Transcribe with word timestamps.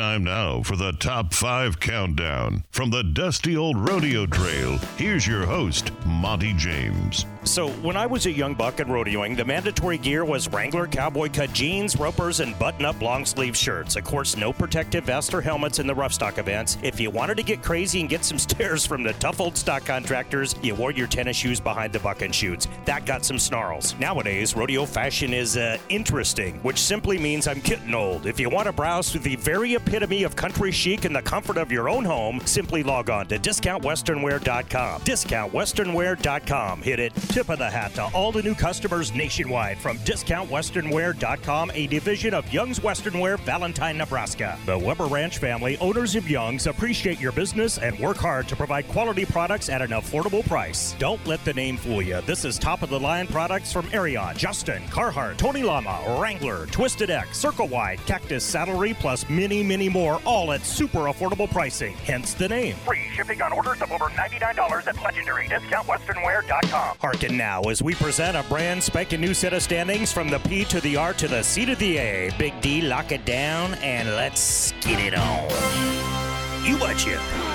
Time 0.00 0.24
now 0.24 0.62
for 0.62 0.76
the 0.76 0.92
Top 0.92 1.34
5 1.34 1.78
Countdown. 1.78 2.64
From 2.70 2.88
the 2.88 3.04
dusty 3.04 3.54
old 3.54 3.76
rodeo 3.76 4.24
trail, 4.24 4.78
here's 4.96 5.26
your 5.26 5.44
host, 5.44 5.92
Monte 6.06 6.54
James. 6.54 7.26
So, 7.50 7.68
when 7.68 7.96
I 7.96 8.06
was 8.06 8.26
a 8.26 8.30
young 8.30 8.54
buck 8.54 8.78
and 8.78 8.88
rodeoing, 8.88 9.36
the 9.36 9.44
mandatory 9.44 9.98
gear 9.98 10.24
was 10.24 10.48
Wrangler 10.48 10.86
cowboy 10.86 11.30
cut 11.30 11.52
jeans, 11.52 11.96
ropers, 11.96 12.38
and 12.38 12.56
button 12.60 12.84
up 12.84 13.02
long 13.02 13.26
sleeve 13.26 13.56
shirts. 13.56 13.96
Of 13.96 14.04
course, 14.04 14.36
no 14.36 14.52
protective 14.52 15.02
vest 15.02 15.34
or 15.34 15.40
helmets 15.40 15.80
in 15.80 15.88
the 15.88 15.94
rough 15.94 16.12
stock 16.12 16.38
events. 16.38 16.78
If 16.80 17.00
you 17.00 17.10
wanted 17.10 17.38
to 17.38 17.42
get 17.42 17.60
crazy 17.60 17.98
and 17.98 18.08
get 18.08 18.24
some 18.24 18.38
stares 18.50 18.86
from 18.86 19.02
the 19.02 19.14
tough 19.14 19.40
old 19.40 19.56
stock 19.56 19.84
contractors, 19.84 20.54
you 20.62 20.76
wore 20.76 20.92
your 20.92 21.08
tennis 21.08 21.38
shoes 21.38 21.58
behind 21.58 21.92
the 21.92 21.98
buck 21.98 22.22
and 22.22 22.32
shoots. 22.32 22.68
That 22.84 23.04
got 23.04 23.24
some 23.24 23.40
snarls. 23.40 23.96
Nowadays, 23.98 24.54
rodeo 24.54 24.86
fashion 24.86 25.34
is 25.34 25.56
uh, 25.56 25.76
interesting, 25.88 26.60
which 26.62 26.78
simply 26.78 27.18
means 27.18 27.48
I'm 27.48 27.58
getting 27.62 27.94
old. 27.94 28.26
If 28.26 28.38
you 28.38 28.48
want 28.48 28.66
to 28.66 28.72
browse 28.72 29.10
through 29.10 29.22
the 29.22 29.34
very 29.34 29.74
epitome 29.74 30.22
of 30.22 30.36
country 30.36 30.70
chic 30.70 31.04
in 31.04 31.12
the 31.12 31.22
comfort 31.22 31.56
of 31.56 31.72
your 31.72 31.88
own 31.88 32.04
home, 32.04 32.40
simply 32.44 32.84
log 32.84 33.10
on 33.10 33.26
to 33.26 33.40
discountwesternwear.com. 33.40 35.00
Discountwesternwear.com. 35.00 36.82
Hit 36.82 37.00
it. 37.00 37.12
Tip 37.40 37.48
of 37.48 37.58
the 37.58 37.70
hat 37.70 37.94
to 37.94 38.04
all 38.12 38.32
the 38.32 38.42
new 38.42 38.54
customers 38.54 39.14
nationwide 39.14 39.78
from 39.78 39.96
discountwesternwear.com, 40.00 41.70
a 41.72 41.86
division 41.86 42.34
of 42.34 42.52
Young's 42.52 42.82
Western 42.82 43.18
Wear, 43.18 43.38
Valentine, 43.38 43.96
Nebraska. 43.96 44.58
The 44.66 44.78
Weber 44.78 45.06
Ranch 45.06 45.38
family, 45.38 45.78
owners 45.78 46.14
of 46.16 46.28
Young's, 46.28 46.66
appreciate 46.66 47.18
your 47.18 47.32
business 47.32 47.78
and 47.78 47.98
work 47.98 48.18
hard 48.18 48.46
to 48.48 48.56
provide 48.56 48.86
quality 48.88 49.24
products 49.24 49.70
at 49.70 49.80
an 49.80 49.92
affordable 49.92 50.46
price. 50.46 50.94
Don't 50.98 51.26
let 51.26 51.42
the 51.46 51.54
name 51.54 51.78
fool 51.78 52.02
you. 52.02 52.20
This 52.26 52.44
is 52.44 52.58
top 52.58 52.82
of 52.82 52.90
the 52.90 53.00
line 53.00 53.26
products 53.26 53.72
from 53.72 53.86
Ariat, 53.86 54.36
Justin, 54.36 54.82
Carhartt, 54.90 55.38
Tony 55.38 55.62
Lama, 55.62 55.98
Wrangler, 56.20 56.66
Twisted 56.66 57.08
X, 57.08 57.38
Circle 57.38 57.68
Y, 57.68 57.96
Cactus 58.04 58.44
Saddlery, 58.44 58.92
plus 58.92 59.26
many, 59.30 59.62
many 59.62 59.88
more, 59.88 60.20
all 60.26 60.52
at 60.52 60.66
super 60.66 61.04
affordable 61.04 61.50
pricing. 61.50 61.94
Hence 62.04 62.34
the 62.34 62.50
name. 62.50 62.76
Free 62.84 63.08
shipping 63.14 63.40
on 63.40 63.54
orders 63.54 63.80
of 63.80 63.90
over 63.92 64.10
$99 64.10 64.86
at 64.86 65.02
legendary 65.02 65.48
discountwesternwear.com. 65.48 66.98
Hearken 67.20 67.36
now 67.36 67.60
as 67.64 67.82
we 67.82 67.94
present 67.94 68.34
a 68.34 68.42
brand 68.44 68.82
spanking 68.82 69.20
new 69.20 69.34
set 69.34 69.52
of 69.52 69.62
standings 69.62 70.10
from 70.10 70.30
the 70.30 70.38
P 70.38 70.64
to 70.64 70.80
the 70.80 70.96
R 70.96 71.12
to 71.14 71.28
the 71.28 71.42
C 71.42 71.66
to 71.66 71.74
the 71.74 71.98
A. 71.98 72.30
Big 72.38 72.58
D, 72.62 72.80
lock 72.80 73.12
it 73.12 73.26
down, 73.26 73.74
and 73.82 74.08
let's 74.16 74.72
get 74.80 74.98
it 74.98 75.12
on. 75.12 76.64
You 76.64 76.78
betcha. 76.78 77.49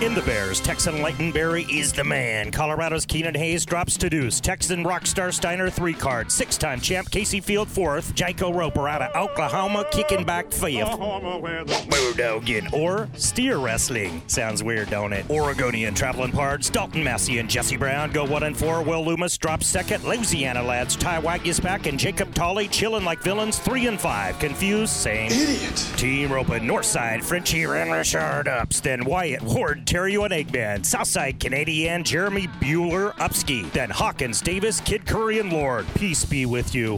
In 0.00 0.14
the 0.14 0.22
Bears, 0.22 0.60
Texan 0.60 1.02
Leighton 1.02 1.30
Berry 1.30 1.64
is 1.64 1.92
the 1.92 2.02
man. 2.02 2.50
Colorado's 2.50 3.04
Keenan 3.04 3.34
Hayes 3.34 3.66
drops 3.66 3.98
to 3.98 4.08
deuce. 4.08 4.40
Texan 4.40 4.82
Rockstar 4.82 5.30
Steiner 5.30 5.68
three 5.68 5.92
card. 5.92 6.32
Six 6.32 6.56
time 6.56 6.80
champ 6.80 7.10
Kaycee 7.10 7.44
Feild 7.44 7.66
fourth. 7.66 8.14
Jayco 8.14 8.54
Roper 8.54 8.88
out 8.88 9.02
of 9.02 9.14
Oklahoma 9.14 9.84
kicking 9.90 10.24
back 10.24 10.50
fifth. 10.50 10.88
Bodogan. 10.88 12.72
Or 12.72 13.10
steer 13.14 13.58
wrestling. 13.58 14.22
Sounds 14.26 14.62
weird, 14.62 14.88
don't 14.88 15.12
it? 15.12 15.28
Oregonian 15.28 15.92
traveling 15.94 16.32
pards. 16.32 16.70
Dalton 16.70 17.04
Massey 17.04 17.36
and 17.36 17.50
Jesse 17.50 17.76
Brown 17.76 18.10
go 18.10 18.24
one 18.24 18.44
and 18.44 18.56
four. 18.56 18.82
Will 18.82 19.04
Loomis 19.04 19.36
drops 19.36 19.66
second. 19.66 20.02
Louisiana 20.04 20.62
lads 20.62 20.96
Ty 20.96 21.20
Waguespack 21.20 21.86
and 21.86 21.98
Jacob 21.98 22.34
Talley 22.34 22.68
chilling 22.68 23.04
like 23.04 23.20
villains 23.20 23.58
three 23.58 23.86
and 23.86 24.00
five. 24.00 24.38
Confused, 24.38 24.94
same. 24.94 25.30
Idiot. 25.30 25.76
Team 25.98 26.30
Ropa 26.30 26.58
Northside, 26.58 27.22
Frenchie 27.22 27.64
and 27.64 27.92
Richard 27.92 28.48
ups. 28.48 28.80
Then 28.80 29.04
Wyatt 29.04 29.42
Ward, 29.42 29.86
Terry 29.90 30.14
and 30.14 30.30
Eggman. 30.30 30.86
Southside 30.86 31.40
Canadian, 31.40 32.04
Jeremy 32.04 32.46
Buhler, 32.46 33.12
Upski. 33.14 33.68
Then 33.72 33.90
Hawkins, 33.90 34.40
Davis, 34.40 34.78
Kid 34.78 35.04
Curry, 35.04 35.40
and 35.40 35.52
Lord. 35.52 35.84
Peace 35.96 36.24
be 36.24 36.46
with 36.46 36.76
you. 36.76 36.96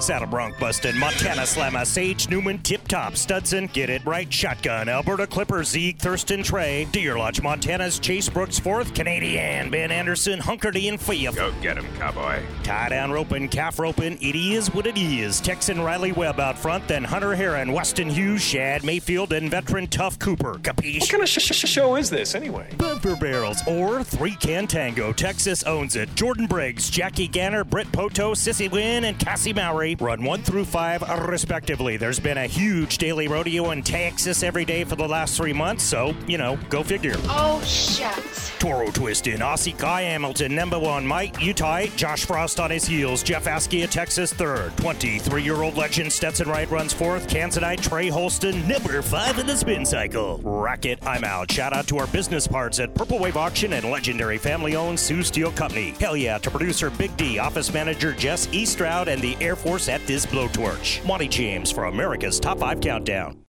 Saddle 0.00 0.28
Bronc 0.28 0.58
Bustin, 0.58 0.98
Montana 0.98 1.42
Slamma, 1.42 1.86
Sage 1.86 2.28
Newman, 2.28 2.58
Tip 2.62 2.86
Top, 2.86 3.14
Studson, 3.14 3.72
Get 3.72 3.88
It 3.90 4.04
Right, 4.04 4.30
Shotgun, 4.32 4.88
Alberta 4.88 5.26
Clipper, 5.26 5.64
Zeke, 5.64 5.98
Thurston, 5.98 6.42
Trey, 6.42 6.84
Deer 6.92 7.18
Lodge, 7.18 7.40
Montana's 7.42 7.98
Chase 7.98 8.28
Brooks, 8.28 8.58
fourth, 8.58 8.94
Canadian, 8.94 9.70
Ben 9.70 9.90
Andersen, 9.90 10.38
Hunkerty, 10.38 10.88
and 10.88 11.00
fifth. 11.00 11.36
Go 11.36 11.52
get 11.62 11.78
him, 11.78 11.86
cowboy. 11.98 12.42
Tie 12.62 12.88
down 12.90 13.10
roping, 13.10 13.48
calf 13.48 13.78
roping, 13.78 14.18
it 14.20 14.36
is 14.36 14.72
what 14.74 14.86
it 14.86 14.98
is. 14.98 15.40
Texan 15.40 15.80
Riley 15.80 16.12
Webb 16.12 16.40
out 16.40 16.58
front, 16.58 16.86
then 16.86 17.02
Hunter 17.02 17.34
Herrin, 17.34 17.74
Westyn 17.74 18.10
Hughes, 18.10 18.42
Shad 18.42 18.84
Mayfield, 18.84 19.32
and 19.32 19.50
veteran 19.50 19.86
Tuf 19.86 20.18
Cooper. 20.18 20.54
Capiche? 20.58 21.00
What 21.00 21.10
kind 21.10 21.22
of 21.22 21.28
sh- 21.28 21.40
sh- 21.40 21.68
show 21.68 21.96
is 21.96 22.10
this 22.10 22.34
anyway? 22.34 22.68
Bumper 22.76 23.16
Barrels 23.16 23.62
or 23.66 24.04
Three 24.04 24.36
Can 24.36 24.66
Tango. 24.66 25.12
Texas 25.12 25.62
owns 25.64 25.96
it. 25.96 26.08
Jordon 26.14 26.48
Briggs, 26.48 26.90
Jackie 26.90 27.28
Ganter, 27.28 27.64
Britt 27.68 27.90
Poto, 27.92 28.34
Sissy 28.34 28.70
Wynn, 28.70 29.04
and 29.04 29.18
Cassie 29.18 29.52
Mowry 29.66 29.96
run 29.96 30.22
one 30.22 30.42
through 30.42 30.64
five 30.64 31.02
respectively. 31.26 31.96
There's 31.96 32.20
been 32.20 32.38
a 32.38 32.46
huge 32.46 32.98
daily 32.98 33.26
rodeo 33.26 33.72
in 33.72 33.82
Texas 33.82 34.44
every 34.44 34.64
day 34.64 34.84
for 34.84 34.94
the 34.94 35.08
last 35.08 35.36
three 35.36 35.52
months, 35.52 35.82
so, 35.82 36.14
you 36.28 36.38
know, 36.38 36.56
go 36.70 36.84
figure. 36.84 37.16
Oh, 37.24 37.60
shucks. 37.62 38.52
Toro 38.60 38.90
Twist 38.90 39.26
in 39.26 39.40
Aussie 39.40 39.76
Kai 39.76 40.02
Hamilton, 40.02 40.54
number 40.54 40.78
one, 40.78 41.06
Mike 41.06 41.42
Utah, 41.42 41.86
Josh 41.96 42.24
Frost 42.24 42.58
on 42.58 42.70
his 42.70 42.86
heels, 42.86 43.22
Jeff 43.22 43.44
Askey, 43.44 43.88
Texas 43.90 44.32
third, 44.32 44.74
23 44.78 45.42
year 45.42 45.62
old 45.62 45.76
legend 45.76 46.12
Stetson 46.12 46.48
Wright 46.48 46.70
runs 46.70 46.92
fourth, 46.92 47.28
Kansasite 47.28 47.80
Trey 47.82 48.08
Holston, 48.08 48.66
number 48.66 49.02
five 49.02 49.38
in 49.38 49.46
the 49.46 49.56
spin 49.56 49.84
cycle. 49.84 50.40
Racket, 50.42 51.04
I'm 51.06 51.24
out. 51.24 51.50
Shout 51.50 51.72
out 51.72 51.86
to 51.88 51.98
our 51.98 52.06
business 52.08 52.46
parts 52.46 52.80
at 52.80 52.94
Purple 52.94 53.18
Wave 53.18 53.36
Auction 53.36 53.74
and 53.74 53.90
legendary 53.90 54.38
family 54.38 54.74
owned 54.74 54.98
Sioux 54.98 55.22
Steel 55.22 55.50
Company. 55.52 55.94
Hell 56.00 56.16
yeah 56.16 56.38
to 56.38 56.50
producer 56.50 56.88
Big 56.90 57.16
D, 57.16 57.38
office 57.38 57.72
manager 57.74 58.12
Jess 58.12 58.46
Eastroud, 58.48 59.08
and 59.08 59.20
the 59.20 59.36
Air 59.46 59.56
Force 59.56 59.88
at 59.88 60.04
this 60.06 60.26
blowtorch. 60.26 61.04
Monte 61.06 61.28
James 61.28 61.70
for 61.70 61.84
America's 61.84 62.40
Top 62.40 62.58
5 62.58 62.80
Countdown. 62.80 63.38